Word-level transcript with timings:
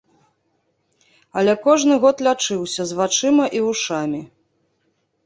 Але 1.41 1.53
кожны 1.65 1.93
год 2.05 2.23
лячыўся 2.29 2.83
з 2.93 2.97
вачыма 3.01 3.45
і 3.59 3.63
вушамі. 3.67 4.21